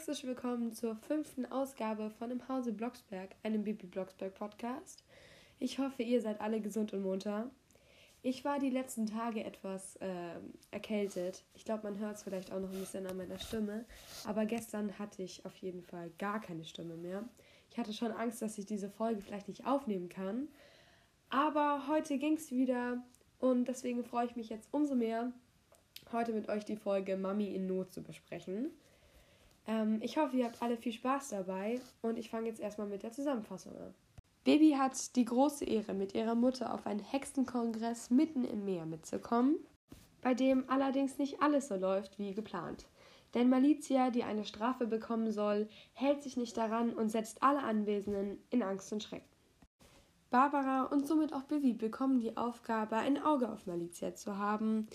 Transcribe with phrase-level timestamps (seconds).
[0.00, 5.04] Herzlich willkommen zur fünften Ausgabe von Im Hause Blocksberg, einem Bibi Blocksberg Podcast.
[5.58, 7.50] Ich hoffe, ihr seid alle gesund und munter.
[8.22, 10.08] Ich war die letzten Tage etwas äh,
[10.70, 11.44] erkältet.
[11.52, 13.84] Ich glaube, man hört es vielleicht auch noch ein bisschen an meiner Stimme.
[14.24, 17.28] Aber gestern hatte ich auf jeden Fall gar keine Stimme mehr.
[17.70, 20.48] Ich hatte schon Angst, dass ich diese Folge vielleicht nicht aufnehmen kann.
[21.28, 23.04] Aber heute ging es wieder
[23.38, 25.30] und deswegen freue ich mich jetzt umso mehr,
[26.10, 28.70] heute mit euch die Folge Mami in Not zu besprechen.
[29.66, 33.02] Ähm, ich hoffe, ihr habt alle viel Spaß dabei und ich fange jetzt erstmal mit
[33.02, 33.94] der Zusammenfassung an.
[34.44, 39.56] Baby hat die große Ehre, mit ihrer Mutter auf einen Hexenkongress mitten im Meer mitzukommen,
[40.22, 42.86] bei dem allerdings nicht alles so läuft wie geplant.
[43.34, 48.38] Denn Malizia, die eine Strafe bekommen soll, hält sich nicht daran und setzt alle Anwesenden
[48.50, 49.28] in Angst und Schrecken.
[50.30, 54.86] Barbara und somit auch Bibi bekommen die Aufgabe, ein Auge auf Malizia zu haben.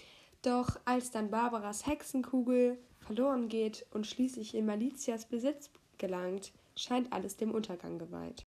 [0.41, 7.38] Doch als dann Barbaras Hexenkugel verloren geht und schließlich in Malizias Besitz gelangt, scheint alles
[7.38, 8.45] dem Untergang geweiht.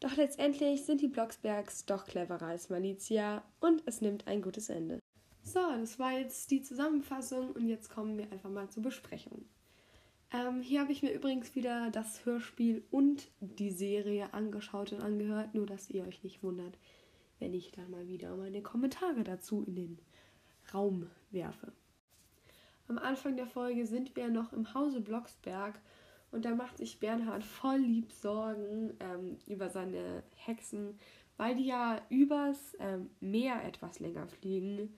[0.00, 5.00] Doch letztendlich sind die Blocksbergs doch cleverer als Malizia und es nimmt ein gutes Ende.
[5.42, 9.44] So, das war jetzt die Zusammenfassung und jetzt kommen wir einfach mal zur Besprechung.
[10.32, 15.54] Ähm, hier habe ich mir übrigens wieder das Hörspiel und die Serie angeschaut und angehört,
[15.54, 16.78] nur dass ihr euch nicht wundert,
[17.38, 19.98] wenn ich dann mal wieder meine Kommentare dazu in den
[20.72, 21.72] Raum werfe.
[22.88, 25.80] Am Anfang der Folge sind wir noch im Hause Blocksberg
[26.30, 30.98] und da macht sich Bernhard voll lieb Sorgen ähm, über seine Hexen,
[31.36, 34.92] weil die ja übers ähm, Meer etwas länger fliegen.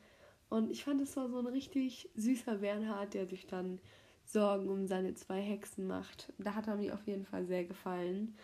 [0.49, 3.81] Und ich fand, es war so ein richtig süßer Bernhard, der sich dann
[4.25, 6.33] Sorgen um seine zwei Hexen macht.
[6.39, 8.35] Da hat er mir auf jeden Fall sehr gefallen.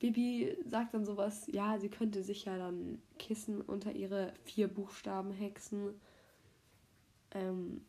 [0.00, 5.30] Bibi sagt dann sowas, ja, sie könnte sich ja dann Kissen unter ihre vier Buchstaben
[5.30, 5.94] hexen.
[7.30, 7.82] Ähm,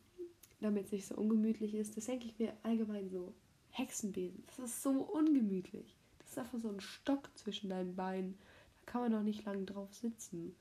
[0.60, 1.96] damit es nicht so ungemütlich ist.
[1.96, 3.34] Das denke ich mir allgemein so.
[3.70, 5.96] Hexenbesen, das ist so ungemütlich.
[6.18, 8.38] Das ist einfach so ein Stock zwischen deinen Beinen.
[8.78, 10.54] Da kann man doch nicht lange drauf sitzen.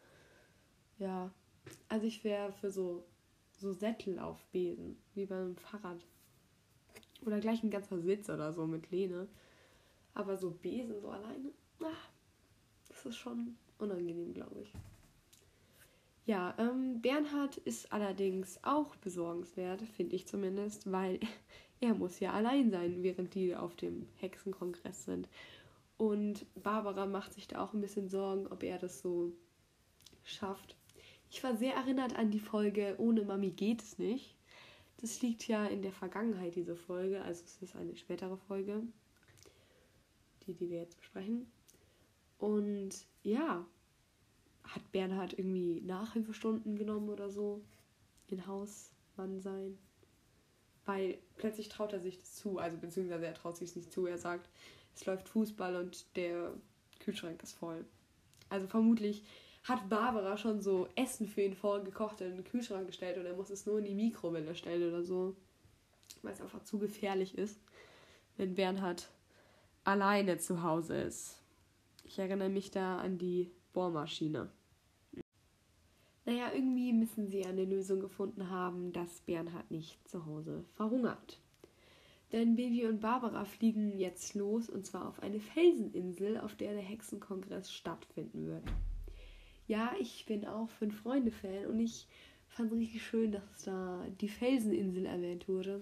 [0.98, 1.32] Ja,
[1.90, 3.06] also ich wäre für so,
[3.60, 6.04] so Sättel auf Besen, wie beim Fahrrad.
[7.24, 9.28] Oder gleich ein ganzer Sitz oder so mit Lehne.
[10.16, 11.52] Aber so Besen so alleine,
[11.84, 12.10] ach,
[12.88, 14.74] das ist schon unangenehm, glaube ich.
[16.26, 21.20] Ja, ähm, Bernhard ist allerdings auch besorgenswert, finde ich zumindest, weil
[21.82, 25.28] er muss ja allein sein, während die auf dem Hexenkongress sind.
[25.98, 29.34] Und Barbara macht sich da auch ein bisschen Sorgen, ob er das so
[30.24, 30.78] schafft.
[31.30, 34.38] Ich war sehr erinnert an die Folge Ohne Mami geht es nicht.
[34.98, 38.82] Das liegt ja in der Vergangenheit, diese Folge, also es ist eine spätere Folge,
[40.46, 41.52] die, die wir jetzt besprechen.
[42.38, 42.92] Und
[43.24, 43.66] ja,
[44.64, 47.62] hat Bernhard irgendwie Nachhilfestunden genommen oder so?
[48.28, 49.78] In Hausmann sein?
[50.86, 54.06] Weil plötzlich traut er sich das zu, also beziehungsweise er traut sich es nicht zu.
[54.06, 54.50] Er sagt,
[54.96, 56.54] es läuft Fußball und der
[57.00, 57.86] Kühlschrank ist voll.
[58.50, 59.24] Also vermutlich
[59.64, 63.50] hat Barbara schon so Essen für ihn vorgekocht in den Kühlschrank gestellt und er muss
[63.50, 65.36] es nur in die Mikrowelle stellen oder so.
[66.22, 67.60] Weil es einfach zu gefährlich ist,
[68.38, 69.10] wenn Bernhard
[69.84, 71.38] alleine zu Hause ist.
[72.04, 74.50] Ich erinnere mich da an die Bohrmaschine.
[76.26, 81.40] Naja, irgendwie müssen sie eine Lösung gefunden haben, dass Bernhard nicht zu Hause verhungert.
[82.32, 86.82] Denn Baby und Barbara fliegen jetzt los und zwar auf eine Felseninsel, auf der der
[86.82, 88.64] Hexenkongress stattfinden wird.
[89.68, 92.08] Ja, ich bin auch Fünf Freunde-Fan und ich
[92.48, 95.82] fand es richtig schön, dass da die Felseninsel erwähnt wurde.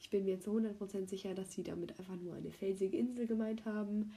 [0.00, 3.64] Ich bin mir zu 100% sicher, dass sie damit einfach nur eine felsige Insel gemeint
[3.64, 4.12] haben,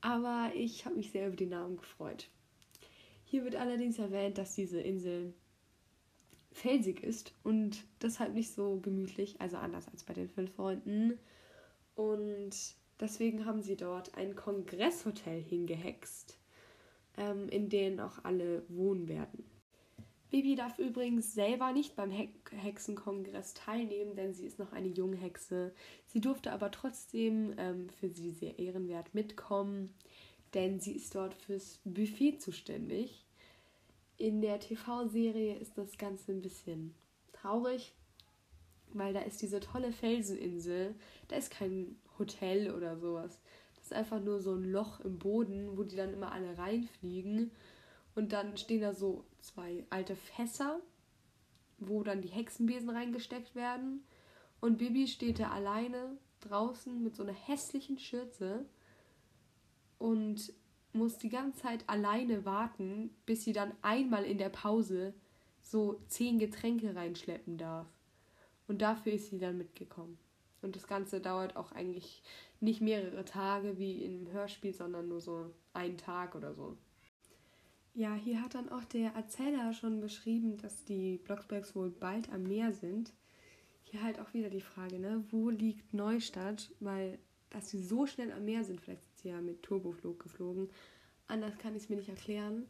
[0.00, 2.28] aber ich habe mich sehr über den Namen gefreut.
[3.30, 5.34] Hier wird allerdings erwähnt, dass diese Insel
[6.50, 11.18] felsig ist und deshalb nicht so gemütlich, also anders als bei den fünf Freunden.
[11.94, 12.54] Und
[12.98, 16.38] deswegen haben sie dort ein Kongresshotel hingehext,
[17.18, 19.44] ähm, in dem auch alle wohnen werden.
[20.30, 25.16] Bibi darf übrigens selber nicht beim He Hexenkongress teilnehmen, denn sie ist noch eine junge
[25.16, 25.74] Hexe.
[26.06, 29.94] Sie durfte aber trotzdem ähm, für sie sehr ehrenwert mitkommen
[30.54, 33.24] denn sie ist dort fürs Buffet zuständig.
[34.16, 36.94] In der TV-Serie ist das Ganze ein bisschen
[37.32, 37.94] traurig,
[38.92, 40.94] weil da ist diese tolle Felseninsel,
[41.28, 43.38] da ist kein Hotel oder sowas.
[43.76, 47.52] Das ist einfach nur so ein Loch im Boden, wo die dann immer alle reinfliegen.
[48.14, 50.80] Und dann stehen da so zwei alte Fässer,
[51.78, 54.02] wo dann die Hexenbesen reingesteckt werden.
[54.60, 58.66] Und Bibi steht da alleine draußen mit so einer hässlichen Schürze
[59.98, 60.52] und
[60.92, 65.14] muss die ganze Zeit alleine warten, bis sie dann einmal in der Pause
[65.60, 67.86] so zehn Getränke reinschleppen darf.
[68.66, 70.18] Und dafür ist sie dann mitgekommen.
[70.60, 72.22] Und das Ganze dauert auch eigentlich
[72.60, 76.76] nicht mehrere Tage wie im Hörspiel, sondern nur so einen Tag oder so.
[77.94, 82.44] Ja, hier hat dann auch der Erzähler schon beschrieben, dass die Blocksbergs wohl bald am
[82.44, 83.12] Meer sind.
[83.82, 86.70] Hier halt auch wieder die Frage, ne, wo liegt Neustadt?
[86.80, 87.18] Weil,
[87.50, 90.68] dass sie so schnell am Meer sind, vielleicht ja mit Turboflug geflogen.
[91.26, 92.66] Anders kann ich es mir nicht erklären,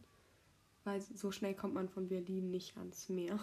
[0.83, 3.39] weil so schnell kommt man von Berlin nicht ans Meer.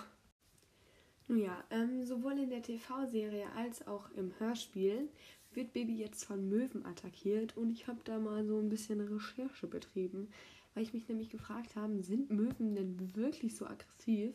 [1.29, 5.09] Nun ja, ähm, sowohl in der TV-Serie als auch im Hörspiel
[5.53, 9.67] wird Baby jetzt von Möwen attackiert und ich habe da mal so ein bisschen Recherche
[9.67, 10.29] betrieben,
[10.75, 14.35] weil ich mich nämlich gefragt habe, sind Möwen denn wirklich so aggressiv?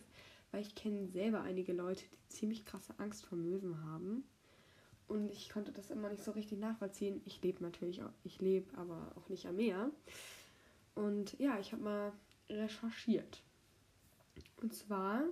[0.51, 4.25] Weil ich kenne selber einige Leute, die ziemlich krasse Angst vor Möwen haben
[5.11, 7.21] und ich konnte das immer nicht so richtig nachvollziehen.
[7.25, 9.91] Ich lebe natürlich auch, ich lebe aber auch nicht am Meer.
[10.95, 12.13] Und ja, ich habe mal
[12.49, 13.43] recherchiert.
[14.61, 15.23] Und zwar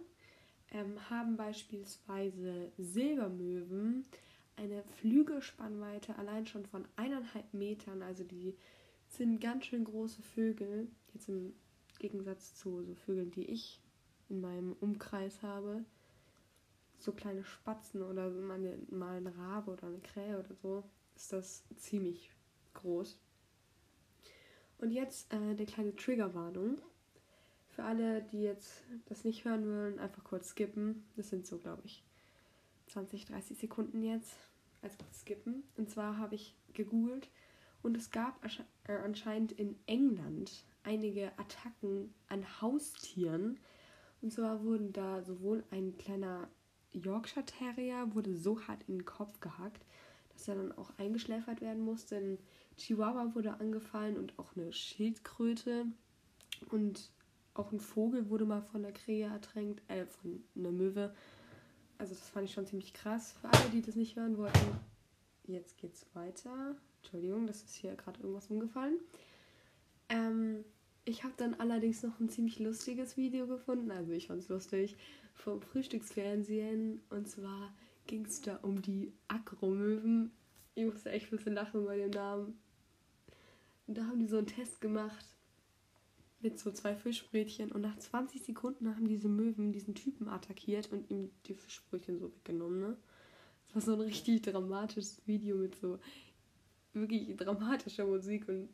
[0.72, 4.06] ähm, haben beispielsweise Silbermöwen
[4.58, 8.02] eine Flügelspannweite allein schon von eineinhalb Metern.
[8.02, 8.56] Also die
[9.08, 10.90] sind ganz schön große Vögel.
[11.14, 11.54] Jetzt im
[12.00, 13.80] Gegensatz zu so Vögeln, die ich
[14.28, 15.86] in meinem Umkreis habe.
[17.00, 20.84] So kleine Spatzen oder mal ein Rabe oder eine Krähe oder so,
[21.16, 22.32] ist das ziemlich
[22.74, 23.20] groß.
[24.80, 26.78] Und jetzt äh, eine kleine Triggerwarnung.
[27.70, 31.06] Für alle, die jetzt das nicht hören wollen, einfach kurz skippen.
[31.16, 32.04] Das sind so, glaube ich,
[32.88, 34.36] 20, 30 Sekunden jetzt.
[34.82, 35.64] Also skippen.
[35.78, 37.30] Und zwar habe ich gegoogelt
[37.82, 38.44] und es gab
[38.88, 43.60] äh, anscheinend in England einige Attacken an Haustieren.
[44.22, 46.50] Und zwar wurden da sowohl ein kleiner
[46.94, 49.86] Yorkshire Terrier wurde so hart in den Kopf gehackt,
[50.30, 52.18] dass er dann auch eingeschläfert werden musste.
[52.18, 52.38] Ein
[52.78, 55.86] Chihuahua wurde angefallen und auch eine Schildkröte.
[56.70, 57.12] Und
[57.54, 61.14] auch ein Vogel wurde mal von der Krähe ertränkt, äh, von einer Möwe.
[61.98, 63.34] Also das fand ich schon ziemlich krass.
[63.42, 64.80] Für alle, die das nicht hören wollten,
[65.46, 66.76] jetzt geht's weiter.
[67.02, 69.00] Entschuldigung, das ist hier gerade irgendwas umgefallen.
[71.10, 74.96] Ich habe dann allerdings noch ein ziemlich lustiges Video gefunden, also ich fand es lustig,
[75.34, 77.02] vom Frühstücksfernsehen.
[77.10, 77.74] Und zwar
[78.06, 80.32] ging es da um die Akromöwen.
[80.76, 82.60] Ich musste echt ein bisschen lachen bei dem Namen.
[83.88, 85.26] Und da haben die so einen Test gemacht
[86.42, 91.10] mit so zwei Fischbrötchen und nach 20 Sekunden haben diese Möwen diesen Typen attackiert und
[91.10, 92.98] ihm die Fischbrötchen so weggenommen, ne?
[93.74, 95.98] Das war so ein richtig dramatisches Video mit so
[96.94, 98.70] wirklich dramatischer Musik und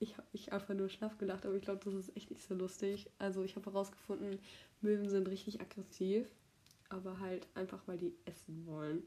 [0.00, 2.54] ich habe mich einfach nur schlaff gelacht, aber ich glaube, das ist echt nicht so
[2.54, 3.10] lustig.
[3.18, 4.38] Also ich habe herausgefunden,
[4.80, 6.26] Möwen sind richtig aggressiv,
[6.88, 9.02] aber halt einfach, weil die essen wollen.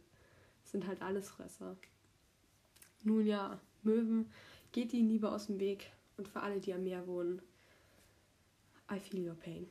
[0.63, 1.77] Das sind halt Allesfresser.
[3.03, 4.29] Nun ja, Möwen,
[4.71, 5.91] geht ihnen lieber aus dem Weg.
[6.17, 7.41] Und für alle, die am Meer wohnen,
[8.91, 9.67] I feel your pain.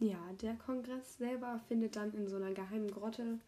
[0.00, 3.38] Ja, der Kongress selber findet dann in so einer geheimen Grotte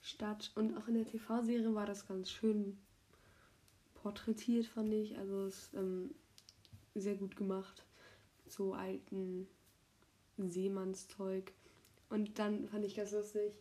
[0.00, 2.78] statt und auch in der TV-Serie war das ganz schön
[4.02, 5.16] porträtiert, fand ich.
[5.16, 6.14] Also es ähm,
[6.94, 7.84] sehr gut gemacht.
[8.46, 9.46] So alten
[10.36, 11.52] Seemannszeug.
[12.10, 13.54] Und dann fand ich ganz lustig,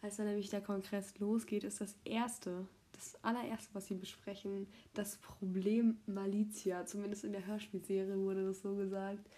[0.00, 5.16] als dann nämlich der Kongress losgeht, ist das erste, das allererste, was sie besprechen, das
[5.18, 6.84] Problem Malizia.
[6.86, 9.28] Zumindest in der Hörspielserie wurde das so gesagt.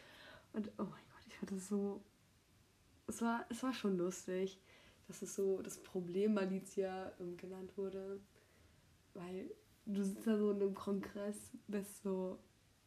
[0.54, 2.00] Und oh mein Gott, ich hatte so.
[3.06, 4.58] Es war, es war schon lustig,
[5.08, 8.18] dass es so das Problem Malizia ähm, genannt wurde.
[9.12, 9.50] Weil
[9.86, 12.38] du sitzt da so in einem Kongress, bist so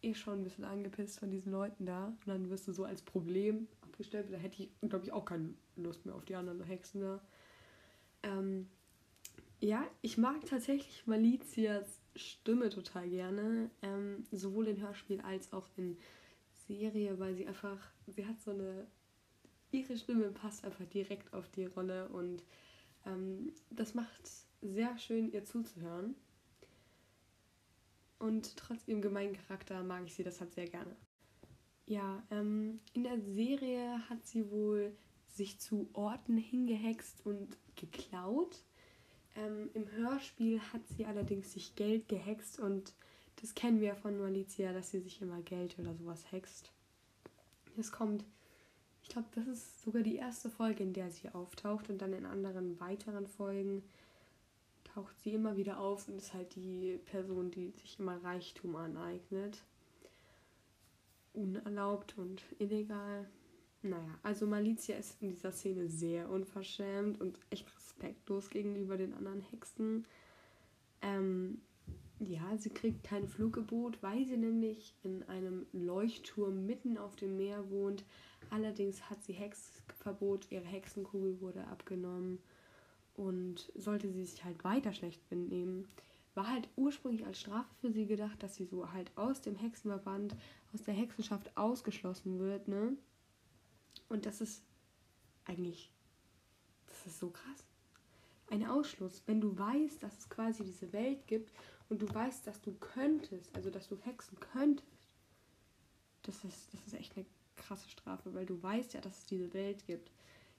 [0.02, 2.08] eh schon ein bisschen angepisst von diesen Leuten da.
[2.08, 4.28] Und dann wirst du so als Problem abgestellt.
[4.32, 7.22] Da hätte ich, glaube ich, auch keine Lust mehr auf die anderen Hexen da.
[8.24, 8.68] Ähm,
[9.60, 13.70] ja, ich mag tatsächlich Malizias Stimme total gerne.
[13.82, 15.98] Ähm, sowohl in Hörspiel als auch in
[16.68, 18.88] Serie, weil sie einfach, sie hat so eine,
[19.72, 22.44] ihre Stimme passt einfach direkt auf die Rolle und
[23.06, 24.30] ähm, das macht
[24.62, 26.16] sehr schön, ihr zuzuhören.
[28.20, 30.96] Und trotz ihrem gemeinen Charakter mag ich sie deshalb sehr gerne.
[31.86, 34.96] Ja, ähm, in der Serie hat sie wohl
[35.28, 38.64] sich zu Orten hingehext und geklaut.
[39.36, 42.94] Ähm, Im Hörspiel hat sie allerdings sich Geld gehext und
[43.40, 46.72] das kennen wir von Malizia, dass sie sich immer Geld oder sowas hext.
[47.78, 48.26] Es kommt,
[49.04, 52.26] ich glaube, das ist sogar die erste Folge, in der sie auftaucht und dann in
[52.26, 53.84] anderen weiteren Folgen
[54.98, 59.64] taucht sie immer wieder auf und ist halt die Person, die sich immer Reichtum aneignet.
[61.34, 63.30] Unerlaubt und illegal.
[63.84, 69.42] Naja, also Malizia ist in dieser Szene sehr unverschämt und echt respektlos gegenüber den anderen
[69.42, 70.08] Hexen.
[71.04, 71.62] Ähm,
[72.18, 77.70] ja, sie kriegt kein Fluggebot, weil sie nämlich in einem Leuchtturm mitten auf dem Meer
[77.70, 78.04] wohnt.
[78.50, 82.40] Allerdings hat sie Hexverbot, ihre Hexenkugel wurde abgenommen
[83.18, 85.88] und sollte sie sich halt weiter schlecht benehmen,
[86.36, 90.36] war halt ursprünglich als Strafe für sie gedacht, dass sie so halt aus dem Hexenverband,
[90.74, 92.96] aus der Hexenschaft ausgeschlossen wird, ne?
[94.08, 94.64] Und das ist
[95.46, 95.92] eigentlich,
[96.86, 97.66] das ist so krass.
[98.50, 101.52] Ein Ausschluss, wenn du weißt, dass es quasi diese Welt gibt
[101.90, 104.88] und du weißt, dass du könntest, also dass du hexen könntest,
[106.22, 109.54] das ist, das ist echt eine krasse Strafe, weil du weißt ja, dass es diese
[109.54, 110.12] Welt gibt.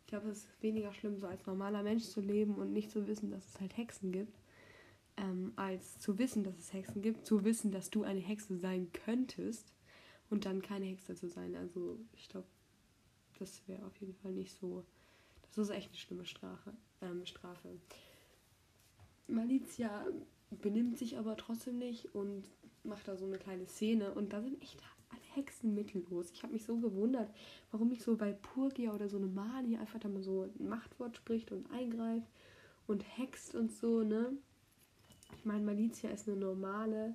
[0.08, 3.06] Ich glaube, es ist weniger schlimm, so als normaler Mensch zu leben und nicht zu
[3.06, 4.40] wissen, dass es halt Hexen gibt,
[5.18, 8.90] ähm, als zu wissen, dass es Hexen gibt, zu wissen, dass du eine Hexe sein
[8.90, 9.70] könntest
[10.30, 11.54] und dann keine Hexe zu sein.
[11.56, 12.46] Also ich glaube,
[13.38, 14.82] das wäre auf jeden Fall nicht so.
[15.42, 16.72] Das ist echt eine schlimme Strafe.
[17.02, 17.68] Ähm, Strafe.
[19.26, 20.06] Malizia
[20.50, 22.44] benimmt sich aber trotzdem nicht und
[22.82, 24.82] macht da so eine kleine Szene und da sind echt
[25.28, 26.30] alle Hexen mittellos.
[26.32, 27.30] Ich habe mich so gewundert,
[27.70, 31.16] warum nicht so bei Purgia oder so eine Mali einfach da mal so ein Machtwort
[31.16, 32.28] spricht und eingreift
[32.86, 34.32] und hext und so, ne?
[35.36, 37.14] Ich meine, Malizia ist eine normale,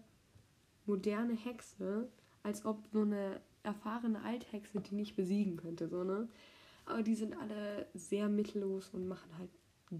[0.85, 2.07] moderne Hexe,
[2.43, 6.27] als ob so eine erfahrene Althexe die nicht besiegen könnte, so, ne?
[6.85, 9.49] Aber die sind alle sehr mittellos und machen halt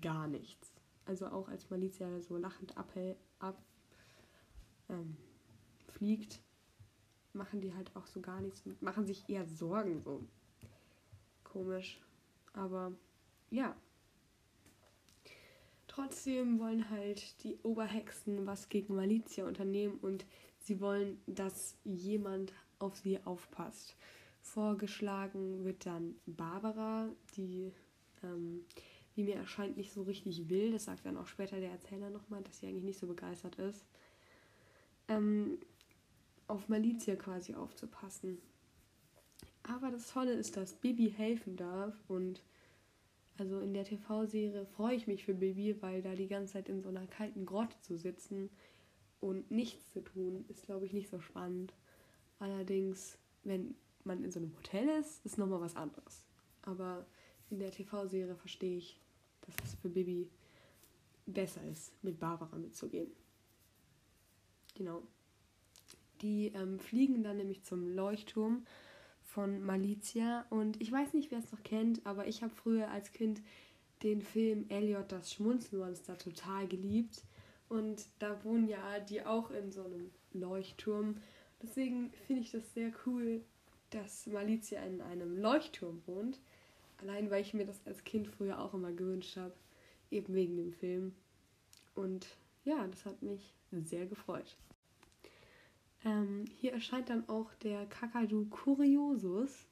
[0.02, 0.74] gar nichts.
[1.06, 3.62] Also auch als Malizia so lachend abhält, ab,
[4.90, 5.16] ähm,
[5.88, 6.42] fliegt,
[7.34, 10.24] machen die halt auch so gar nichts machen sich eher Sorgen, so.
[11.44, 12.00] Komisch.
[12.54, 12.92] Aber
[13.50, 13.76] ja.
[15.88, 20.26] Trotzdem wollen halt die Oberhexen was gegen Malizia unternehmen und
[20.60, 23.96] sie wollen, dass jemand auf sie aufpasst.
[24.42, 27.72] Vorgeschlagen wird dann Barbara, die,
[28.24, 28.66] ähm,
[29.14, 30.72] wie mir erscheint, nicht so richtig will.
[30.72, 33.86] Das sagt dann auch später der Erzähler nochmal, dass sie eigentlich nicht so begeistert ist.
[35.08, 35.60] Ähm,
[36.54, 38.38] auf Malizia quasi aufzupassen.
[39.64, 42.44] Aber das Tolle ist, dass Bibi helfen darf und
[43.40, 46.82] also in der TV-Serie freue ich mich für Bibi, weil da die ganze Zeit in
[46.82, 48.52] so einer kalten Grotte zu sitzen
[49.20, 51.74] und nichts zu tun, ist glaube ich nicht so spannend.
[52.38, 56.24] Allerdings, wenn man in so einem Hotel ist, ist nochmal was anderes.
[56.62, 57.08] Aber
[57.50, 59.00] in der TV-Serie verstehe ich,
[59.42, 60.30] dass es für Bibi
[61.26, 63.12] besser ist, mit Barbara mitzugehen.
[64.76, 65.02] Genau.
[66.22, 68.66] Die ähm, fliegen dann nämlich zum Leuchtturm
[69.22, 70.46] von Malizia.
[70.50, 73.42] Und ich weiß nicht, wer es noch kennt, aber ich habe früher als Kind
[74.04, 77.24] den Film Elliot das Schmunzelmonster total geliebt.
[77.70, 81.16] Und da wohnen ja die auch in so einem Leuchtturm.
[81.62, 83.42] Deswegen finde ich das sehr cool,
[83.90, 86.40] dass Malizia in einem Leuchtturm wohnt.
[86.98, 89.54] Allein weil ich mir das als Kind früher auch immer gewünscht habe.
[90.12, 91.16] Eben wegen dem Film.
[91.96, 92.28] Und
[92.66, 94.56] ja, das hat mich sehr gefreut.
[96.06, 99.68] Ähm, hier erscheint dann auch der Kakadu Curiosus.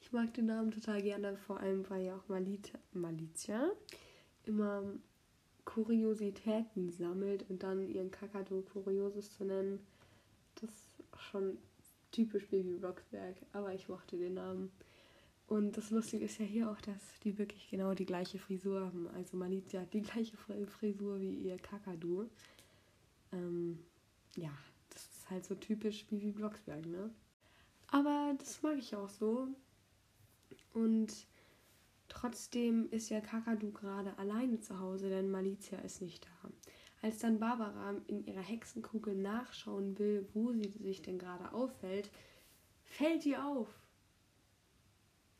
[0.00, 3.70] Ich mag den Namen total gerne, vor allem weil ja auch Malit Malizia
[4.44, 4.82] immer
[5.64, 9.80] Kuriositäten sammelt und dann ihren Kakadu Curiosus zu nennen.
[10.56, 11.58] Das ist schon
[12.10, 14.70] typisch Baby Blocksberg, aber ich mochte den Namen.
[15.46, 19.08] Und das Lustige ist ja hier auch, dass die wirklich genau die gleiche Frisur haben.
[19.08, 22.28] Also Malizia hat die gleiche Frisur wie ihr Kakadu.
[23.32, 23.78] Ähm,
[24.36, 24.52] ja,
[25.30, 27.10] halt so typisch Bibi Blocksberg, ne?
[27.88, 29.48] Aber das mag ich auch so.
[30.72, 31.26] Und
[32.08, 36.50] trotzdem ist ja Kakadu gerade alleine zu Hause, denn Malizia ist nicht da.
[37.02, 42.10] Als dann Barbara in ihrer Hexenkugel nachschauen will, wo sie sich denn gerade auffällt,
[42.84, 43.68] fällt ihr auf,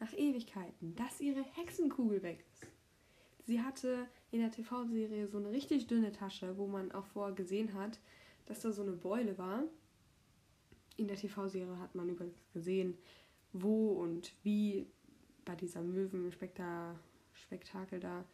[0.00, 2.66] nach Ewigkeiten, dass ihre Hexenkugel weg ist.
[3.44, 7.74] Sie hatte in der TV-Serie so eine richtig dünne Tasche, wo man auch vorher gesehen
[7.74, 8.00] hat,
[8.52, 9.64] dass da so eine Beule war
[10.96, 12.98] in der TV-Serie hat man übrigens gesehen,
[13.52, 14.86] wo und wie
[15.44, 18.24] bei dieser Möwen-Spektakel da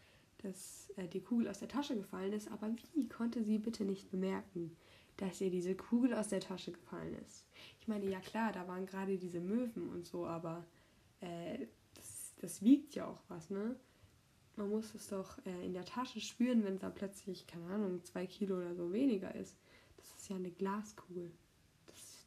[0.42, 4.08] dass äh, die Kugel aus der Tasche gefallen ist, aber wie konnte sie bitte nicht
[4.12, 4.76] bemerken,
[5.16, 7.44] dass ihr diese Kugel aus der Tasche gefallen ist?
[7.80, 10.64] Ich meine, ja klar, da waren gerade diese Möwen und so, aber
[11.20, 13.74] äh, das, das, wiegt ja auch was, ne?
[14.54, 18.04] Man muss es doch äh, in der Tasche spüren, wenn es da plötzlich, keine Ahnung,
[18.04, 19.56] zwei Kilo oder so weniger ist.
[20.28, 21.30] Das ja eine Glaskugel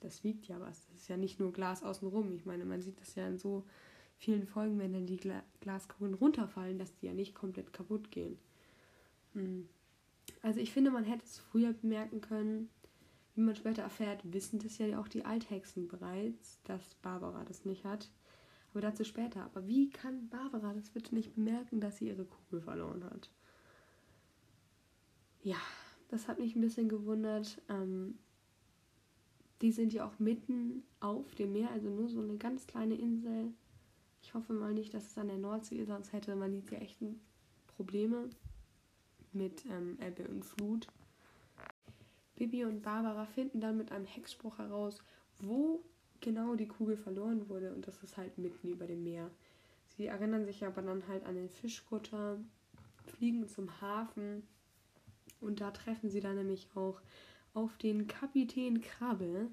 [0.01, 0.87] das wiegt ja was.
[0.87, 2.35] Das ist ja nicht nur Glas außenrum.
[2.35, 3.63] Ich meine, man sieht das ja in so
[4.17, 8.37] vielen Folgen, wenn dann die Gla Glaskugeln runterfallen, dass die ja nicht komplett kaputt gehen.
[9.33, 9.69] Hm.
[10.41, 12.69] Also ich finde, man hätte es früher bemerken können.
[13.35, 17.85] Wie man später erfährt, wissen das ja auch die Althexen bereits, dass Barbara das nicht
[17.85, 18.09] hat.
[18.71, 19.43] Aber dazu später.
[19.43, 23.29] Aber wie kann Barbara das bitte nicht bemerken, dass sie ihre Kugel verloren hat?
[25.43, 25.57] Ja,
[26.11, 27.61] das hat mich ein bisschen gewundert.
[27.69, 28.19] Ähm,
[29.61, 33.53] die sind ja auch mitten auf dem Meer, also nur so eine ganz kleine Insel.
[34.21, 36.79] Ich hoffe mal nicht, dass es an der Nordsee ist, sonst hätte man jetzt ja
[36.79, 36.99] echt
[37.75, 38.29] Probleme.
[39.33, 40.87] mit ähm, Ebbe und Flut.
[42.35, 45.01] Bibi und Barbara finden dann mit einem Hexspruch heraus,
[45.39, 45.81] wo
[46.19, 49.31] genau die Kugel verloren wurde und das ist halt mitten über dem Meer.
[49.95, 52.39] Sie erinnern sich aber dann halt an den Fischkutter,
[53.05, 54.43] fliegen zum Hafen
[55.41, 57.01] und da treffen sie dann nämlich auch
[57.53, 59.49] auf den Kapitän Krabbe,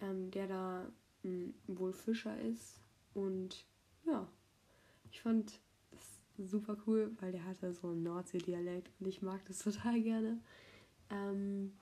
[0.00, 0.86] ähm, der da
[1.22, 2.80] mh, hm, wohl Fischer ist
[3.14, 3.64] und
[4.04, 4.26] ja,
[5.10, 5.58] ich fand
[5.90, 10.38] das super cool, weil der hatte so einen Nordsee-Dialekt und ich mag das total gerne.
[11.10, 11.72] Ähm,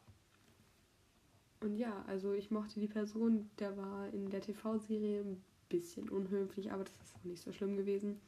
[1.60, 6.70] und ja, also ich mochte die Person, der war in der TV-Serie ein bisschen unhöflich,
[6.70, 8.20] aber das ist auch nicht so schlimm gewesen.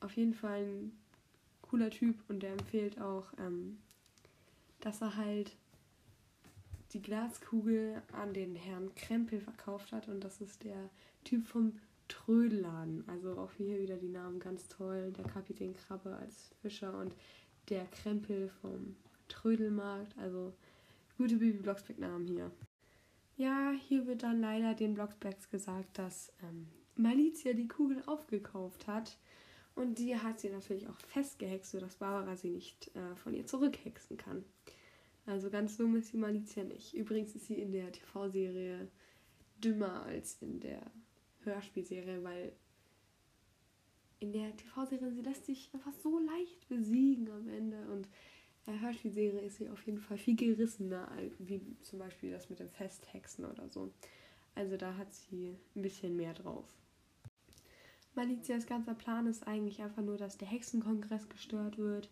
[0.00, 0.98] Auf jeden Fall ein
[1.60, 3.78] cooler Typ und der empfiehlt auch, ähm,
[4.80, 5.56] dass er halt
[6.92, 10.90] die Glaskugel an den Herrn Krempel verkauft hat und das ist der
[11.24, 11.74] Typ vom
[12.08, 13.04] Trödelladen.
[13.08, 15.12] Also auch hier wieder die Namen ganz toll.
[15.16, 17.14] Der Kapitän Krabbe als Fischer und
[17.68, 18.96] der Krempel vom
[19.28, 20.18] Trödelmarkt.
[20.18, 20.52] Also
[21.16, 22.50] gute Bibi Blocksberg-Namen hier.
[23.36, 29.16] Ja, hier wird dann leider den Blocksbergs gesagt, dass ähm, Malizia die Kugel aufgekauft hat.
[29.80, 34.18] Und die hat sie natürlich auch festgehext, sodass Barbara sie nicht äh, von ihr zurückhexen
[34.18, 34.44] kann.
[35.24, 36.92] Also ganz dumm ist die Malizia nicht.
[36.92, 38.88] Übrigens ist sie in der TV-Serie
[39.64, 40.82] dümmer als in der
[41.44, 42.52] Hörspielserie, weil
[44.18, 48.06] in der TV-Serie sie lässt sich einfach so leicht besiegen am Ende und
[48.66, 52.68] der Hörspielserie ist sie auf jeden Fall viel gerissener, wie zum Beispiel das mit dem
[52.68, 53.94] Festhexen oder so.
[54.54, 56.66] Also da hat sie ein bisschen mehr drauf.
[58.14, 62.10] Malicias ganzer Plan ist eigentlich einfach nur, dass der Hexenkongress gestört wird.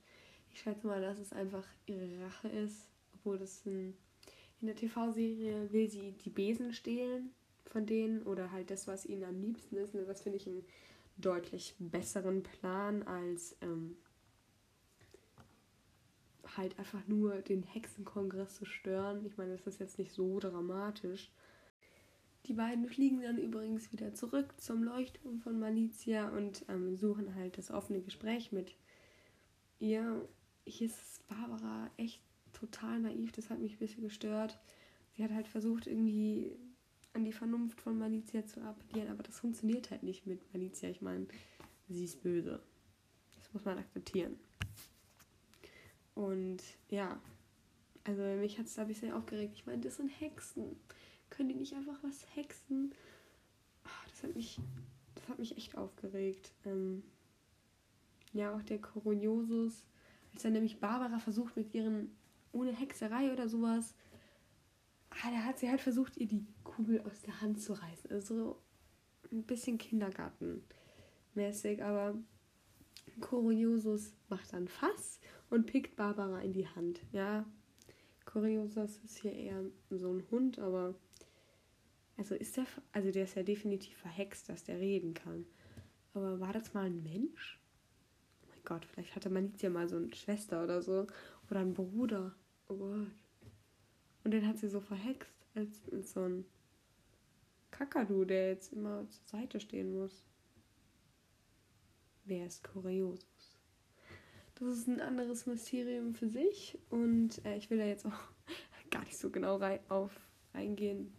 [0.52, 3.94] Ich schätze mal, dass es einfach ihre Rache ist, obwohl das in,
[4.60, 7.30] in der TV-Serie will sie die Besen stehlen
[7.66, 9.94] von denen oder halt das, was ihnen am liebsten ist.
[9.94, 10.64] Und das finde ich einen
[11.16, 13.96] deutlich besseren Plan als ähm,
[16.56, 19.24] halt einfach nur den Hexenkongress zu stören.
[19.26, 21.30] Ich meine, das ist jetzt nicht so dramatisch.
[22.48, 27.58] Die beiden fliegen dann übrigens wieder zurück zum Leuchtturm von Malizia und ähm, suchen halt
[27.58, 28.74] das offene Gespräch mit
[29.78, 30.26] ihr.
[30.64, 32.22] Hier ist Barbara echt
[32.54, 34.58] total naiv, das hat mich ein bisschen gestört.
[35.14, 36.56] Sie hat halt versucht, irgendwie
[37.12, 40.88] an die Vernunft von Malizia zu appellieren, aber das funktioniert halt nicht mit Malizia.
[40.88, 41.26] Ich meine,
[41.88, 42.62] sie ist böse.
[43.36, 44.38] Das muss man akzeptieren.
[46.14, 47.20] Und ja,
[48.04, 49.52] also mich hat es da ein bisschen aufgeregt.
[49.54, 50.76] Ich meine, das sind Hexen.
[51.30, 52.92] Können die nicht einfach was hexen?
[53.84, 54.60] Ach, das hat mich,
[55.14, 56.52] das hat mich echt aufgeregt.
[56.64, 57.02] Ähm,
[58.32, 59.86] ja, auch der Coriosus,
[60.32, 62.16] als dann nämlich Barbara versucht mit ihren,
[62.52, 63.94] ohne Hexerei oder sowas,
[65.10, 68.10] ah, da hat sie halt versucht, ihr die Kugel aus der Hand zu reißen.
[68.10, 68.60] Also
[69.32, 72.16] ein bisschen Kindergartenmäßig, aber
[73.20, 77.00] Coriosus macht dann Fass und pickt Barbara in die Hand.
[77.12, 77.44] Ja,
[78.24, 80.94] Coriosus ist hier eher so ein Hund, aber
[82.18, 85.46] also ist der, also der ist ja definitiv verhext, dass der reden kann.
[86.14, 87.60] Aber war das mal ein Mensch?
[88.42, 91.06] Oh mein Gott, vielleicht hatte Malizia mal so eine Schwester oder so.
[91.48, 92.34] Oder einen Bruder.
[92.68, 93.06] Oh Gott.
[94.24, 95.80] Und den hat sie so verhext als,
[96.12, 96.44] so ein
[97.70, 100.24] Kakadu, der jetzt immer zur Seite stehen muss.
[102.24, 103.60] Wer ist Coriosus?
[104.56, 108.20] Das ist ein anderes Mysterium für sich und äh, ich will da jetzt auch
[108.90, 110.10] gar nicht so genau rein, auf
[110.52, 111.12] eingehen.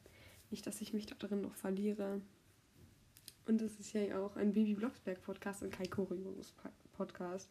[0.50, 2.22] Nicht, dass ich mich da drin noch verliere.
[3.46, 6.54] Und es ist ja auch ein Bibi Blocksberg Podcast und kein Coriosus
[6.94, 7.50] Podcast.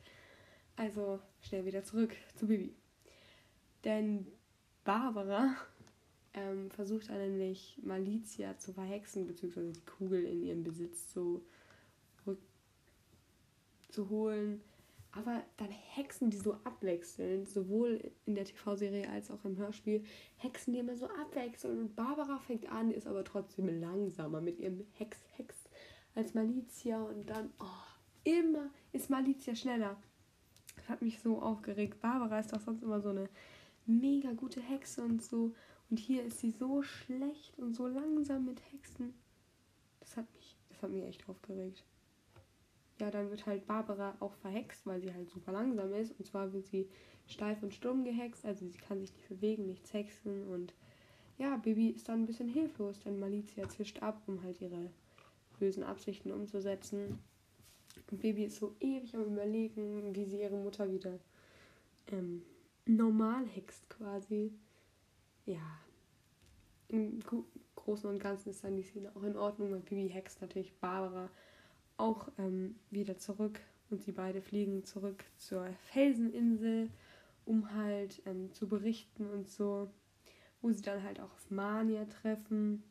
[0.77, 2.75] Also schnell wieder zurück zu Bibi.
[3.85, 4.27] Denn
[4.85, 5.57] Barbara
[6.35, 11.45] ähm, versucht er nämlich Malizia zu verhexen, beziehungsweise die Kugel in ihren Besitz zu,
[13.89, 14.61] zu holen.
[15.13, 20.05] Aber dann hexen die so abwechselnd, sowohl in der TV-Serie als auch im Hörspiel,
[20.37, 21.79] hexen die immer so abwechselnd.
[21.79, 25.57] Und Barbara fängt an, ist aber trotzdem langsamer mit ihrem Hex-Hex
[26.15, 27.03] als Malizia.
[27.03, 29.97] Und dann, oh, immer ist Malizia schneller.
[30.77, 32.01] Das hat mich so aufgeregt.
[32.01, 33.29] Barbara ist doch sonst immer so eine
[33.87, 35.55] mega gute Hexe und so.
[35.91, 39.15] Und hier ist sie so schlecht und so langsam mit Hexen.
[40.01, 41.85] Das hat mich, das hat mich echt aufgeregt.
[43.01, 46.19] Ja, dann wird halt Barbara auch verhext, weil sie halt super langsam ist.
[46.19, 46.89] Und zwar wird sie
[47.27, 50.49] steif und stumm gehext, also sie kann sich nicht bewegen, nichts hexen.
[50.49, 50.75] Und
[51.37, 54.91] ja, Bibi ist dann ein bisschen hilflos, denn Malizia zischt ab, um halt ihre
[55.59, 57.19] bösen Absichten umzusetzen.
[58.11, 61.19] Und Bibi ist so ewig am überlegen, wie sie ihre Mutter wieder
[62.11, 62.43] ähm,
[62.87, 64.53] normal hext quasi
[65.49, 65.81] ja,
[66.89, 67.21] im
[67.75, 71.31] Großen und Ganzen ist dann die Szene auch in Ordnung, weil Bibi hext natürlich Barbara
[71.99, 76.89] auch ähm, wieder zurück und sie beide fliegen zurück zur Felseninsel
[77.49, 79.91] um halt ähm, zu berichten und so,
[80.61, 82.83] wo sie dann halt auch auf Mania treffen,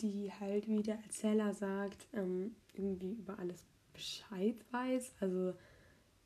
[0.00, 5.14] die halt, wie der Erzähler sagt, ähm, irgendwie über alles Bescheid weiß.
[5.20, 5.54] Also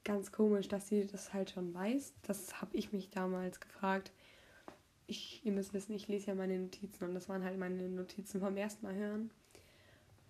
[0.03, 2.15] ganz komisch, dass sie das halt schon weiß.
[2.23, 4.13] Das habe ich mich damals gefragt.
[5.07, 8.41] Ich, ihr müsst wissen, ich lese ja meine Notizen und das waren halt meine Notizen
[8.41, 9.31] vom ersten Mal hören.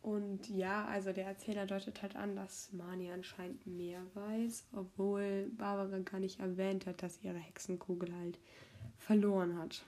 [0.02, 6.00] Und ja, also der Erzähler deutet halt an, dass Mani anscheinend mehr weiß, obwohl Barbara
[6.00, 8.38] gar nicht erwähnt hat, dass sie ihre Hexenkugel halt
[8.98, 9.84] verloren hat.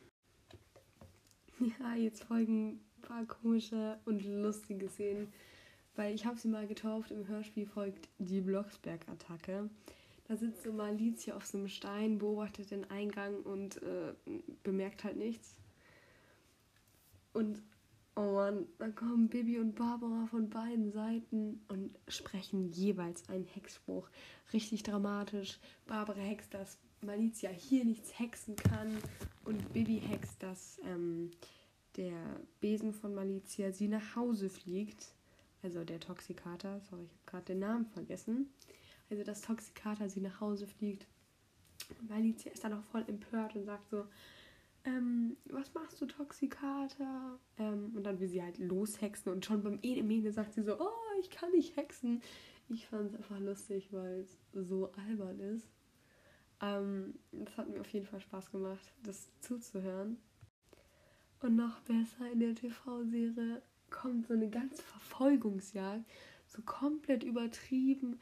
[1.81, 5.33] Ja, jetzt folgen ein paar komische und lustige Szenen,
[5.95, 9.71] weil ich habe sie mal getauft, im Hörspiel folgt die Blocksberg-Attacke.
[10.27, 14.15] Da sitzt so Malizia auf so einem Stein, beobachtet den Eingang und äh,
[14.65, 15.55] bemerkt halt nichts.
[17.33, 17.63] Und
[18.17, 24.09] oh Mann, dann kommen Bibi und Barbara von beiden Seiten und sprechen jeweils einen Hexspruch.
[24.53, 25.59] Richtig dramatisch.
[25.87, 28.97] Barbara hext, dass Malizia hier nichts hexen kann
[29.45, 31.31] und Bibi hext, dass ähm,
[31.97, 35.13] der Besen von Malizia sie nach Hause fliegt.
[35.63, 38.51] Also der Toxikater, sorry, ich habe gerade den Namen vergessen.
[39.11, 41.07] Also dass Toxikater sie nach Hause fliegt.
[42.09, 44.07] Malizia ist dann auch voll empört und sagt so,
[44.85, 47.39] ähm, was machst du, Toxikater?
[47.59, 51.21] Ähm, und dann will sie halt loshexen und schon beim Ene sagt sie so, oh,
[51.21, 52.23] ich kann nicht hexen.
[52.69, 55.69] Ich fand es einfach lustig, weil es so albern ist.
[56.61, 60.19] Ähm, das hat mir auf jeden Fall Spaß gemacht, das zuzuhören.
[61.41, 66.05] Und noch besser in der TV-Serie kommt so eine ganze Verfolgungsjagd,
[66.47, 68.19] so komplett übertrieben.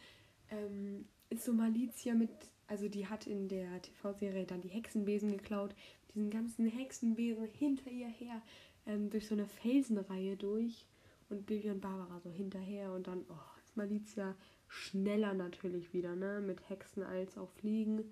[0.51, 2.31] Ähm, ist so Malizia mit,
[2.67, 5.75] also die hat in der TV-Serie dann die Hexenbesen geklaut,
[6.15, 8.43] diesen ganzen Hexenbesen hinter ihr her,
[8.87, 10.87] ähm, durch so eine Felsenreihe durch
[11.29, 14.35] und Bibi und Barbara so hinterher und dann, oh, ist Malizia
[14.69, 18.11] schneller natürlich wieder, ne, mit Hexen als auch Fliegen.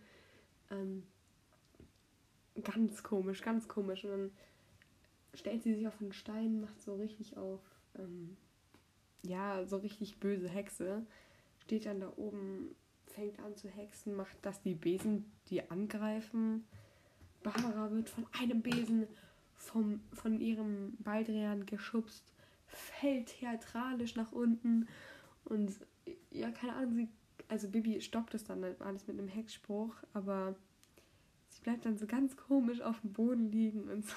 [0.70, 1.02] Ähm,
[2.62, 4.04] ganz komisch, ganz komisch.
[4.04, 4.30] Und dann
[5.34, 7.60] stellt sie sich auf einen Stein, macht so richtig auf,
[7.98, 8.36] ähm,
[9.22, 11.04] ja, so richtig böse Hexe.
[11.58, 12.74] Steht dann da oben,
[13.06, 16.66] fängt an zu hexen, macht, dass die Besen die angreifen.
[17.42, 19.06] Barbara wird von einem Besen
[19.54, 22.24] vom, von ihrem Baldrian geschubst,
[22.66, 24.88] fällt theatralisch nach unten
[25.44, 25.72] und
[26.30, 27.08] ja, keine Ahnung, sie,
[27.48, 30.54] also Bibi stoppt es dann alles mit einem Hexspruch, aber
[31.48, 34.14] sie bleibt dann so ganz komisch auf dem Boden liegen und so.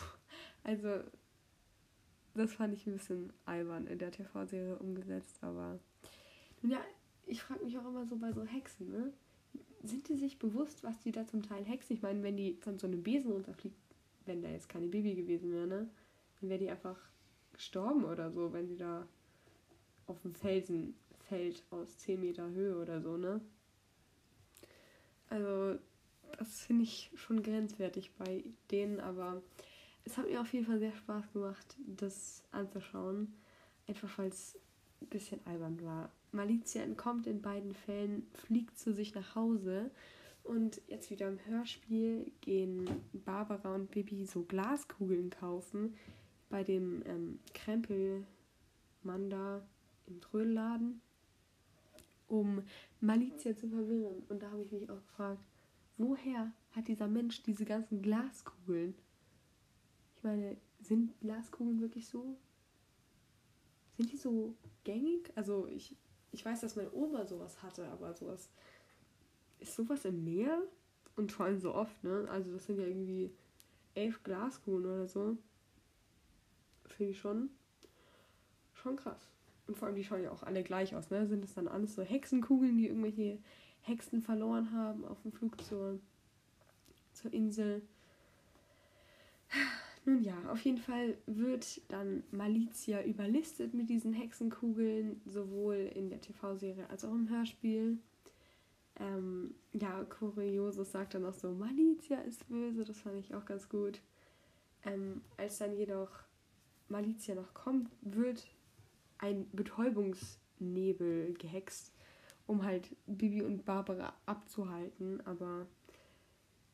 [0.66, 1.04] Also,
[2.36, 5.78] das fand ich ein bisschen albern in der TV-Serie umgesetzt, aber
[6.62, 6.80] nun ja,
[7.26, 9.14] ich frage mich auch immer so bei so Hexen, ne?
[9.84, 11.96] Sind die sich bewusst, was die da zum Teil hexen?
[11.96, 13.78] Ich meine, wenn die von so einem Besen runterfliegt,
[14.26, 15.90] wenn da jetzt keine Baby gewesen wäre, ne?
[16.40, 16.98] Dann wäre die einfach
[17.52, 19.08] gestorben oder so, wenn sie da
[20.08, 20.96] auf dem Felsen
[21.28, 23.42] fällt aus 10 Meter Höhe oder so, ne?
[25.30, 25.80] Also,
[26.38, 29.42] das finde ich schon grenzwertig bei denen, aber
[30.06, 33.34] es hat mir auf jeden Fall sehr Spaß gemacht, das anzuschauen.
[33.88, 34.58] Einfach weil es
[35.02, 36.12] ein bisschen albern war.
[36.34, 39.92] Malizia entkommt in beiden Fällen, fliegt zu sich nach Hause.
[40.44, 45.96] Und jetzt wieder im Hörspiel gehen Barbara und Bibi so Glaskugeln kaufen
[46.50, 49.66] bei dem ähm, Krempelmann da
[50.06, 51.02] im Trödelladen,
[52.28, 52.62] um
[53.00, 54.24] Malizia zu verwirren.
[54.28, 55.44] Und da habe ich mich auch gefragt,
[55.98, 58.96] woher hat dieser Mensch diese ganzen Glaskugeln?
[60.18, 62.38] Ich meine, sind Glaskugeln wirklich so?
[63.98, 65.32] Sind die so gängig?
[65.36, 65.96] Also ich,
[66.34, 68.50] ich weiß, dass meine Oma sowas hatte, aber sowas.
[69.60, 70.58] Ist sowas im Meer?
[71.16, 72.28] Und vor allem so oft, ne?
[72.30, 73.32] Also das sind ja irgendwie
[73.94, 75.38] elf Glaskugeln oder so.
[76.88, 77.50] Finde ich schon.
[78.74, 79.30] Schon krass.
[79.68, 81.28] Und vor allem, die schauen ja auch alle gleich aus, ne?
[81.28, 83.38] Sind es dann alles so Hexenkugeln, die irgendwelche
[83.82, 86.00] Hexen verloren haben auf dem Flug zur,
[87.14, 87.84] zur Insel?
[90.06, 96.20] Nun ja, auf jeden Fall wird dann Malizia überlistet mit diesen Hexenkugeln, sowohl in der
[96.20, 97.98] TV-Serie als auch im Hörspiel.
[99.00, 103.70] Ähm, ja, Kuriosus sagt dann auch so, Malizia ist böse, das fand ich auch ganz
[103.70, 104.02] gut.
[104.86, 106.12] Ähm, als dann jedoch
[106.90, 108.46] Malizia noch kommt, wird
[109.20, 111.94] ein Betäubungsnebel gehext,
[112.46, 115.66] um halt Bibi und Barbara abzuhalten, aber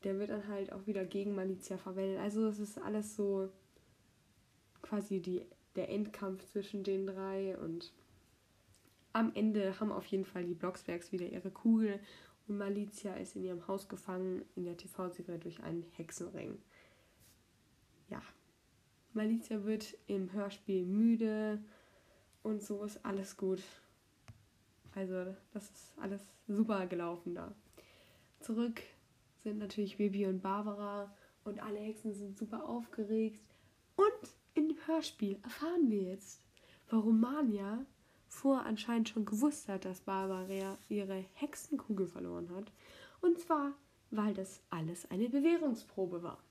[0.04, 2.20] der wird dann halt auch wieder gegen Malizia verwendet.
[2.20, 3.50] Also es ist alles so
[4.82, 7.94] quasi die, der Endkampf zwischen den drei und
[9.14, 12.00] am Ende haben auf jeden Fall die Blocksbergs wieder ihre Kugel
[12.48, 16.58] und Malizia ist in ihrem Haus gefangen in der TV-Serie durch einen Hexenring.
[18.10, 18.22] Ja,
[19.14, 21.64] Malizia wird im Hörspiel müde
[22.44, 23.62] und so ist alles gut.
[24.96, 27.54] Also das ist alles super gelaufen da.
[28.40, 28.82] Zurück
[29.44, 33.42] sind natürlich Bibi und Barbara und alle Hexen sind super aufgeregt.
[33.96, 36.42] Und im Hörspiel erfahren wir jetzt,
[36.90, 37.86] warum Mania
[38.28, 42.72] vor anscheinend schon gewusst hat, dass Barbara ihre Hexenkugel verloren hat.
[43.22, 43.74] Und zwar,
[44.12, 46.44] weil das alles eine Bewährungsprobe war.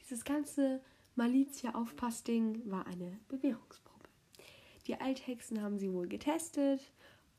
[0.00, 0.80] Dieses ganze
[1.16, 4.08] Malizia-Aufpassding war eine Bewährungsprobe.
[4.86, 6.80] Die Althexen haben sie wohl getestet,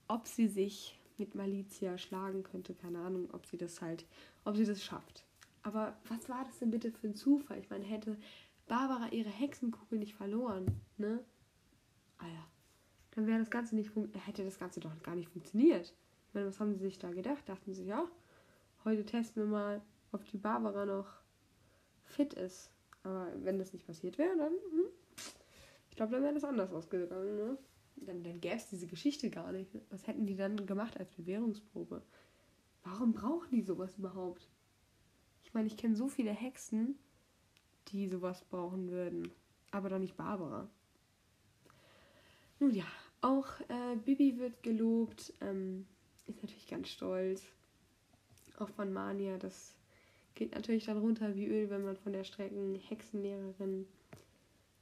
[0.08, 2.74] ob sie sich mit Malizia schlagen könnte.
[2.74, 4.06] Keine Ahnung, ob sie das halt,
[4.46, 5.26] ob sie das schafft.
[5.62, 7.60] Aber was war das denn bitte für ein Zufall?
[7.60, 8.18] Ich meine, hätte
[8.68, 10.66] Barbara ihre Hexenkugel nicht verloren,
[10.98, 11.24] ne?
[12.22, 12.48] Ja.
[13.12, 13.92] Dann wäre das Ganze nicht
[14.26, 15.94] hätte das Ganze doch gar nicht funktioniert.
[16.28, 17.50] Ich meine, was haben sie sich da gedacht?
[17.50, 18.06] Dachten sie, ja,
[18.86, 21.08] heute testen wir mal, ob die Barbara noch
[22.04, 22.72] fit ist.
[23.04, 24.90] Aber wenn das nicht passiert wäre, dann, hm,
[25.90, 27.58] ich glaube, dann wäre das anders ausgegangen, ne?
[28.06, 29.72] Dann, dann gäbe es diese Geschichte gar nicht.
[29.90, 32.02] Was hätten die dann gemacht als Bewährungsprobe?
[32.84, 34.48] Warum brauchen die sowas überhaupt?
[35.44, 36.98] Ich meine, ich kenne so viele Hexen,
[37.90, 39.32] die sowas brauchen würden.
[39.72, 40.70] Aber doch nicht Barbara.
[42.60, 42.86] Nun ja,
[43.22, 45.34] auch äh, Bibi wird gelobt.
[45.42, 45.86] Ähm,
[46.28, 47.44] ist natürlich ganz stolz.
[48.58, 49.38] Auch von Mania.
[49.38, 49.76] Das
[50.36, 53.88] geht natürlich dann runter wie Öl, wenn man von der Strecken Hexenlehrerin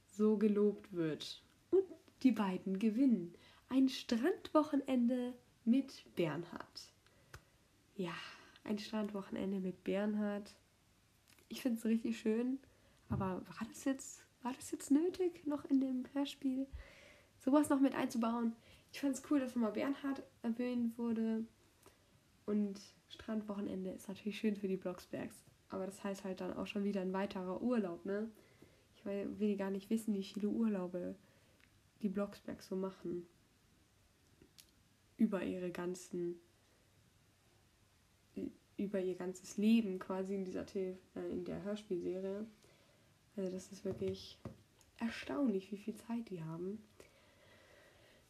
[0.06, 1.42] so gelobt wird.
[1.70, 1.84] Und
[2.22, 3.34] die beiden gewinnen.
[3.68, 6.92] Ein Strandwochenende mit Bernhard.
[7.96, 8.14] Ja,
[8.64, 10.54] ein Strandwochenende mit Bernhard.
[11.48, 12.58] Ich finde es richtig schön.
[13.08, 16.66] Aber war das jetzt, war das jetzt nötig, noch in dem Hörspiel
[17.38, 18.54] sowas noch mit einzubauen?
[18.92, 21.44] Ich fand es cool, dass nochmal Bernhard erwähnt wurde.
[22.46, 25.36] Und Strandwochenende ist natürlich schön für die Blocksbergs.
[25.68, 28.30] Aber das heißt halt dann auch schon wieder ein weiterer Urlaub, ne?
[28.96, 31.14] Ich will gar nicht wissen, wie viele Urlaube
[32.02, 33.26] die Blocksbergs so machen.
[35.16, 36.40] Über ihre ganzen
[38.76, 40.94] über ihr ganzes Leben quasi in dieser äh,
[41.30, 42.46] in der Hörspielserie.
[43.36, 44.38] Also das ist wirklich
[44.98, 46.82] erstaunlich, wie viel Zeit die haben.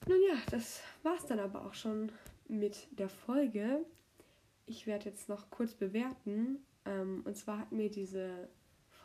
[0.07, 2.11] Nun ja, das war's dann aber auch schon
[2.49, 3.85] mit der Folge.
[4.67, 6.59] Ich werde jetzt noch kurz bewerten.
[6.85, 8.49] Ähm, und zwar hat mir diese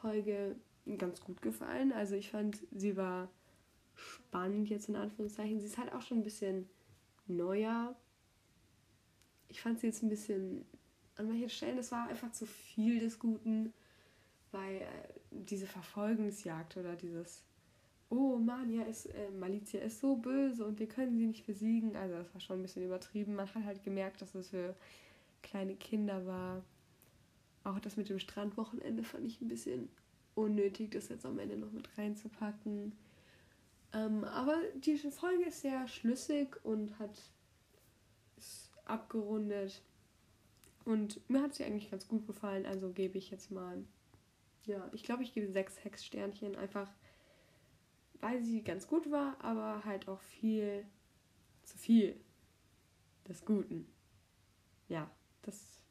[0.01, 0.55] Folge
[0.97, 1.91] ganz gut gefallen.
[1.91, 3.29] Also ich fand, sie war
[3.95, 5.59] spannend jetzt in Anführungszeichen.
[5.59, 6.69] Sie ist halt auch schon ein bisschen
[7.27, 7.95] neuer.
[9.49, 10.65] Ich fand sie jetzt ein bisschen
[11.15, 13.73] an manchen Stellen, das war einfach zu viel des Guten
[14.53, 14.85] weil äh,
[15.31, 17.43] diese Verfolgungsjagd oder dieses
[18.09, 21.95] Oh, Mania ist, äh, Malizia ist so böse und wir können sie nicht besiegen.
[21.95, 23.33] Also das war schon ein bisschen übertrieben.
[23.33, 24.75] Man hat halt gemerkt, dass es für
[25.41, 26.63] kleine Kinder war.
[27.63, 29.89] Auch das mit dem Strandwochenende fand ich ein bisschen
[30.35, 32.91] unnötig, das jetzt am Ende noch mit reinzupacken.
[33.93, 37.21] Ähm, aber die Folge ist sehr schlüssig und hat
[38.37, 39.81] ist abgerundet.
[40.85, 43.85] Und mir hat sie eigentlich ganz gut gefallen, also gebe ich jetzt mal
[44.65, 46.87] ja, ich glaube, ich gebe sechs Hexsternchen, einfach
[48.21, 50.85] weil sie ganz gut war, aber halt auch viel
[51.63, 52.15] zu viel
[53.27, 53.87] des Guten.
[54.87, 55.81] Ja, das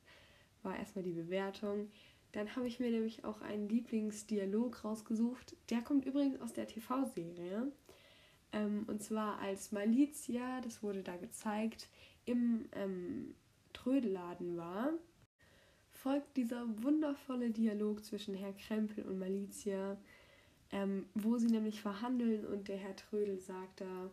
[0.62, 1.90] war erstmal die Bewertung.
[2.32, 5.54] Dann habe ich mir nämlich auch einen Lieblingsdialog rausgesucht.
[5.68, 7.70] Der kommt übrigens aus der TV-Serie.
[8.52, 11.88] Ähm, und zwar als Malizia, das wurde da gezeigt,
[12.24, 13.34] im ähm,
[13.72, 14.92] Trödelladen war
[16.02, 19.96] folgt dieser wundervolle Dialog zwischen Herr Krempel und Malizia,
[20.72, 24.10] ähm, wo sie nämlich verhandeln und der Herr Trödel sagt da,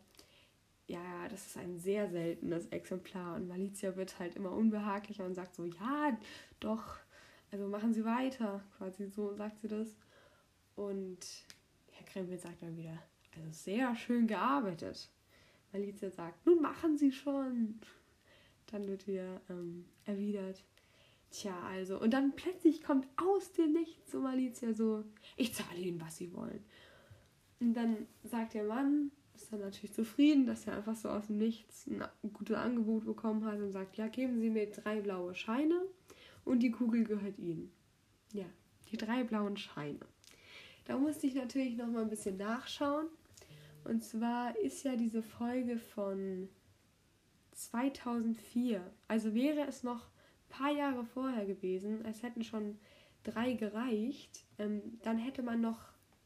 [0.87, 5.55] ja, das ist ein sehr seltenes Exemplar und Malizia wird halt immer unbehaglicher und sagt
[5.55, 6.17] so, ja,
[6.59, 6.97] doch,
[7.51, 9.87] also machen Sie weiter, quasi so sagt sie das.
[10.75, 11.19] Und
[11.91, 12.97] Herr Krempel sagt dann wieder,
[13.51, 15.09] sehr schön gearbeitet.
[15.71, 17.79] Malizia sagt, nun machen Sie schon.
[18.71, 20.63] Dann wird wieder ähm, erwidert,
[21.31, 21.99] Tja, also.
[21.99, 25.03] Und dann plötzlich kommt aus dem Nichts so Malizia so,
[25.37, 26.63] ich zahle ihnen, was sie wollen.
[27.59, 31.37] Und dann sagt der Mann, ist dann natürlich zufrieden, dass er einfach so aus dem
[31.37, 35.81] Nichts ein gutes Angebot bekommen hat und sagt, ja, geben Sie mir drei blaue Scheine
[36.45, 37.71] und die Kugel gehört Ihnen.
[38.33, 38.45] Ja,
[38.91, 39.99] die drei blauen Scheine.
[40.85, 43.07] Da musste ich natürlich noch mal ein bisschen nachschauen.
[43.89, 46.47] Und zwar ist ja diese Folge von
[47.53, 48.83] 2004.
[49.07, 50.11] Also wäre es noch
[50.47, 52.77] paar Jahre vorher gewesen, es hätten schon
[53.23, 55.79] drei gereicht, ähm, dann hätte man noch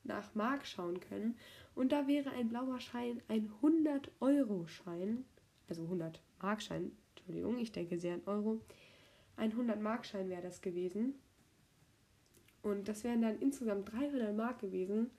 [0.03, 1.37] nach Mark schauen können.
[1.73, 5.23] Und da wäre ein blauer Schein ein 100-Euro-Schein,
[5.69, 8.59] also 100-Mark-Schein, Entschuldigung, ich denke sehr an Euro.
[9.37, 11.15] Ein 100-Mark-Schein wäre das gewesen.
[12.61, 15.11] Und das wären dann insgesamt 300 Mark gewesen.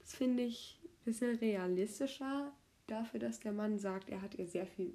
[0.00, 2.52] Das finde ich ein bisschen realistischer
[2.86, 4.94] dafür, dass der Mann sagt, er hat ihr sehr viel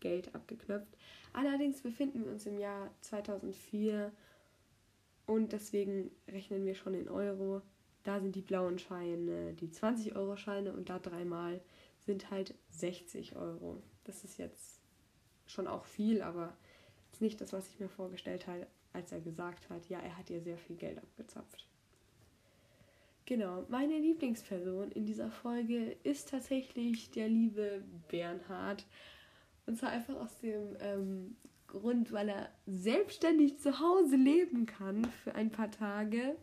[0.00, 0.96] Geld abgeknöpft.
[1.32, 4.12] Allerdings befinden wir uns im Jahr 2004
[5.26, 7.62] und deswegen rechnen wir schon in Euro.
[8.02, 11.60] Da sind die blauen Scheine die 20-Euro-Scheine und da dreimal
[12.00, 13.80] sind halt 60 Euro.
[14.04, 14.80] Das ist jetzt
[15.46, 16.56] schon auch viel, aber
[17.12, 20.30] ist nicht das, was ich mir vorgestellt habe, als er gesagt hat, ja, er hat
[20.30, 21.66] ihr sehr viel Geld abgezapft.
[23.24, 28.84] Genau, meine Lieblingsperson in dieser Folge ist tatsächlich der liebe Bernhard.
[29.66, 31.36] Und zwar einfach aus dem ähm,
[31.68, 36.36] Grund, weil er selbstständig zu Hause leben kann für ein paar Tage.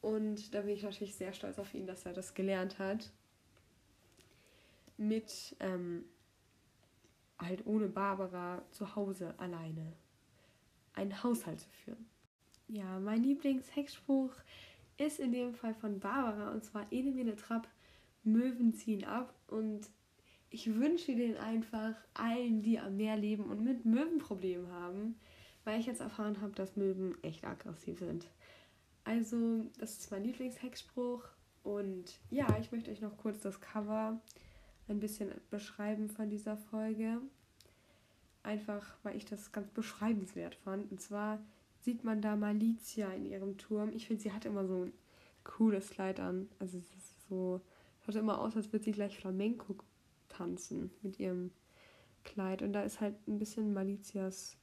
[0.00, 3.12] Und da bin ich natürlich sehr stolz auf ihn, dass er das gelernt hat.
[4.96, 6.06] Mit ähm,
[7.38, 9.92] halt ohne Barbara zu Hause alleine
[10.94, 12.06] einen Haushalt zu führen.
[12.68, 14.32] Ja, mein Lieblingshexspruch
[14.98, 17.68] ist in dem Fall von Barbara und zwar Ene Mene Trapp,
[18.24, 19.88] Möwen ziehen ab und
[20.50, 25.16] ich wünsche den einfach allen, die am Meer leben und mit Möwen Probleme haben,
[25.64, 28.26] weil ich jetzt erfahren habe, dass Möwen echt aggressiv sind.
[29.04, 31.22] Also, das ist mein Lieblingshexspruch
[31.62, 34.20] und ja, ich möchte euch noch kurz das Cover
[34.88, 37.20] ein bisschen beschreiben von dieser Folge.
[38.42, 40.90] Einfach, weil ich das ganz beschreibenswert fand.
[40.90, 41.40] Und zwar
[41.86, 43.92] sieht man da Malizia in ihrem Turm.
[43.94, 44.92] Ich finde, sie hat immer so ein
[45.44, 46.48] cooles Kleid an.
[46.58, 47.60] Also es ist so,
[48.04, 49.76] schaut immer aus, als würde sie gleich Flamenco
[50.28, 51.52] tanzen mit ihrem
[52.24, 52.62] Kleid.
[52.62, 54.56] Und da ist halt ein bisschen Malizias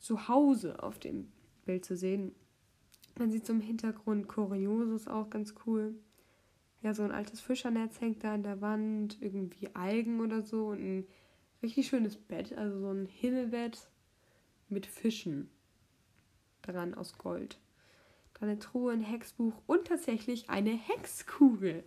[0.00, 1.30] Zuhause auf dem
[1.64, 2.34] Bild zu sehen.
[3.16, 5.94] Man sieht so im Hintergrund Coriosus auch ganz cool.
[6.82, 10.80] Ja, so ein altes Fischernetz hängt da an der Wand, irgendwie Algen oder so und
[10.80, 11.06] ein
[11.62, 13.88] richtig schönes Bett, also so ein Himmelbett
[14.68, 15.48] mit Fischen
[16.72, 17.58] dran aus Gold.
[18.34, 21.82] Dann eine Truhe, ein Hexbuch und tatsächlich eine Hexkugel.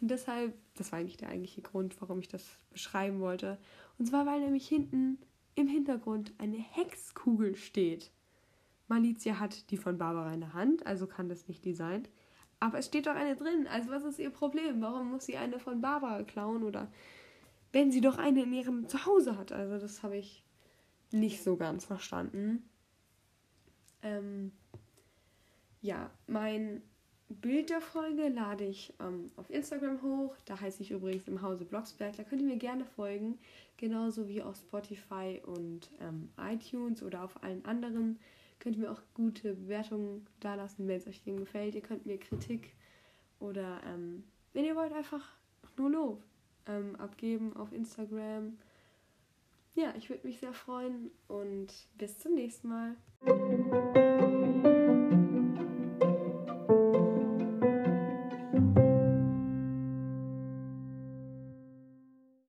[0.00, 3.58] Und deshalb, das war eigentlich der eigentliche Grund, warum ich das beschreiben wollte.
[3.98, 5.18] Und zwar, weil nämlich hinten
[5.54, 8.10] im Hintergrund eine Hexkugel steht.
[8.88, 12.06] Malizia hat die von Barbara in der Hand, also kann das nicht die sein.
[12.60, 13.66] Aber es steht doch eine drin.
[13.68, 14.80] Also was ist ihr Problem?
[14.80, 16.64] Warum muss sie eine von Barbara klauen?
[16.64, 16.90] Oder
[17.72, 19.52] wenn sie doch eine in ihrem Zuhause hat.
[19.52, 20.44] Also das habe ich
[21.10, 22.68] nicht so ganz verstanden.
[24.04, 24.52] Ähm,
[25.82, 26.82] ja, mein
[27.28, 30.36] Bild der Folge lade ich ähm, auf Instagram hoch.
[30.44, 32.16] Da heiße ich übrigens im Hause Blocksberg.
[32.16, 33.38] Da könnt ihr mir gerne folgen.
[33.76, 38.20] Genauso wie auf Spotify und ähm, iTunes oder auf allen anderen.
[38.60, 41.74] Könnt ihr mir auch gute Bewertungen dalassen, wenn es euch gefällt.
[41.74, 42.72] Ihr könnt mir Kritik
[43.40, 45.34] oder ähm, wenn ihr wollt, einfach
[45.76, 46.22] nur Lob
[46.66, 48.56] ähm, abgeben auf Instagram.
[49.74, 51.66] Ja, ich würde mich sehr freuen und
[51.98, 52.94] bis zum nächsten Mal.